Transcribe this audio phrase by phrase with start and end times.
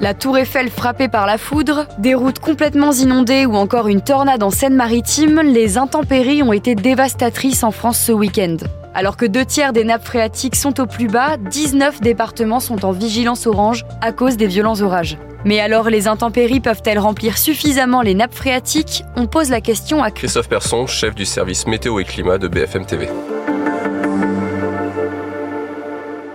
[0.00, 4.44] La tour Eiffel frappée par la foudre, des routes complètement inondées ou encore une tornade
[4.44, 8.58] en Seine-Maritime, les intempéries ont été dévastatrices en France ce week-end.
[8.94, 12.92] Alors que deux tiers des nappes phréatiques sont au plus bas, 19 départements sont en
[12.92, 15.18] vigilance orange à cause des violents orages.
[15.44, 19.04] Mais alors les intempéries peuvent-elles remplir suffisamment les nappes phréatiques?
[19.16, 22.86] On pose la question à Christophe Persson, chef du service météo et climat de BFM
[22.86, 23.08] TV.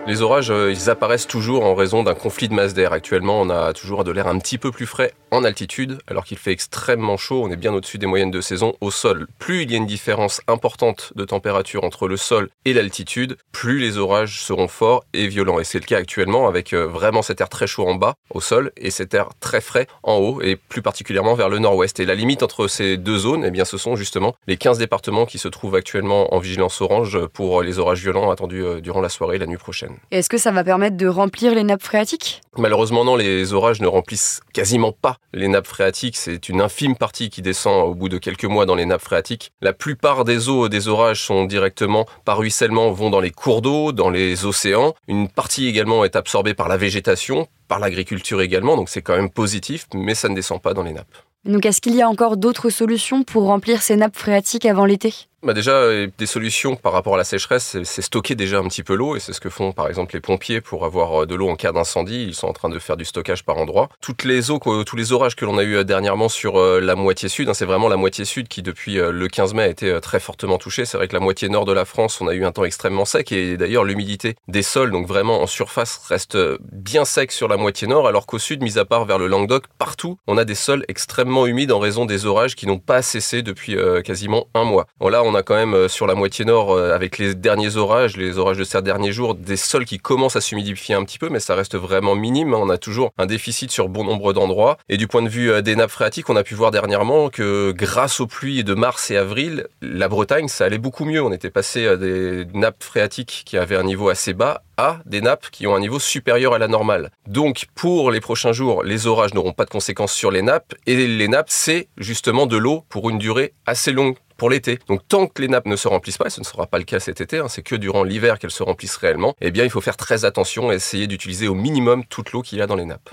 [0.06, 2.92] Les orages, euh, ils apparaissent toujours en raison d'un conflit de masse d'air.
[2.92, 6.38] Actuellement, on a toujours de l'air un petit peu plus frais en altitude, alors qu'il
[6.38, 7.42] fait extrêmement chaud.
[7.42, 9.28] On est bien au-dessus des moyennes de saison au sol.
[9.40, 13.80] Plus il y a une différence importante de température entre le sol et l'altitude, plus
[13.80, 15.58] les orages seront forts et violents.
[15.62, 18.42] Et c'est le cas actuellement avec euh, vraiment cet air très chaud en bas, au
[18.42, 22.02] sol, et cet air très frais en haut, et plus particulièrement vers le nord-ouest.
[22.02, 25.26] Et la limite entre ces deux zones, eh bien, ce sont justement les 15 départements
[25.26, 29.10] qui se trouvent actuellement en vigilance orange pour les orages violents attendus euh, durant la
[29.10, 29.93] soirée et la nuit prochaine.
[30.12, 32.42] Est-ce que ça va permettre de remplir les nappes phréatiques?
[32.58, 36.18] Malheureusement non, les orages ne remplissent quasiment pas les nappes phréatiques.
[36.18, 39.52] C'est une infime partie qui descend au bout de quelques mois dans les nappes phréatiques.
[39.62, 43.92] La plupart des eaux des orages sont directement par ruissellement vont dans les cours d'eau,
[43.92, 44.94] dans les océans.
[45.08, 49.30] Une partie également est absorbée par la végétation, par l'agriculture également, donc c'est quand même
[49.30, 51.16] positif, mais ça ne descend pas dans les nappes.
[51.46, 55.14] Donc est-ce qu'il y a encore d'autres solutions pour remplir ces nappes phréatiques avant l'été?
[55.44, 58.82] Bah déjà, euh, des solutions par rapport à la sécheresse, c'est stocker déjà un petit
[58.84, 61.36] peu l'eau, et c'est ce que font par exemple les pompiers pour avoir euh, de
[61.36, 62.24] l'eau en cas d'incendie.
[62.24, 63.90] Ils sont en train de faire du stockage par endroit.
[64.00, 67.28] Toutes les eaux, tous les orages que l'on a eu euh, dernièrement sur la moitié
[67.28, 70.20] sud, hein, c'est vraiment la moitié sud qui depuis le 15 mai a été très
[70.20, 70.86] fortement touchée.
[70.86, 73.06] C'est vrai que la moitié nord de la France, on a eu un temps extrêmement
[73.06, 76.38] sec, et d'ailleurs l'humidité des sols, donc vraiment en surface, reste
[76.72, 79.66] bien sec sur la moitié nord, alors qu'au sud, mis à part vers le Languedoc,
[79.78, 83.42] partout, on a des sols extrêmement humides en raison des orages qui n'ont pas cessé
[83.42, 84.86] depuis quasiment un mois.
[85.00, 88.18] Bon, là, a quand même euh, sur la moitié nord, euh, avec les derniers orages,
[88.18, 91.30] les orages de ces derniers jours, des sols qui commencent à s'humidifier un petit peu,
[91.30, 92.54] mais ça reste vraiment minime.
[92.54, 94.78] On a toujours un déficit sur bon nombre d'endroits.
[94.90, 97.72] Et du point de vue euh, des nappes phréatiques, on a pu voir dernièrement que
[97.72, 101.22] grâce aux pluies de mars et avril, la Bretagne, ça allait beaucoup mieux.
[101.22, 105.22] On était passé à des nappes phréatiques qui avaient un niveau assez bas à des
[105.22, 107.12] nappes qui ont un niveau supérieur à la normale.
[107.28, 111.08] Donc pour les prochains jours, les orages n'auront pas de conséquences sur les nappes et
[111.08, 114.78] les nappes, c'est justement de l'eau pour une durée assez longue pour l'été.
[114.90, 116.84] Donc tant que les nappes ne se remplissent pas, et ce ne sera pas le
[116.84, 119.70] cas cet été, hein, c'est que durant l'hiver qu'elles se remplissent réellement, eh bien il
[119.70, 122.76] faut faire très attention et essayer d'utiliser au minimum toute l'eau qu'il y a dans
[122.76, 123.10] les nappes.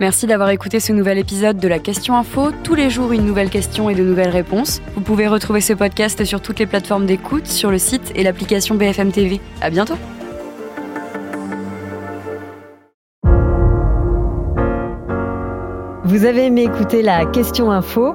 [0.00, 2.50] Merci d'avoir écouté ce nouvel épisode de la Question Info.
[2.64, 4.80] Tous les jours, une nouvelle question et de nouvelles réponses.
[4.94, 8.76] Vous pouvez retrouver ce podcast sur toutes les plateformes d'écoute, sur le site et l'application
[8.76, 9.38] BFM TV.
[9.60, 9.98] À bientôt!
[16.04, 18.14] Vous avez aimé écouter la Question Info?